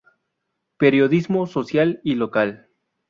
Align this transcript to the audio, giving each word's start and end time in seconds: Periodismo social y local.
Periodismo 0.77 1.45
social 1.45 2.01
y 2.03 2.15
local. 2.15 2.69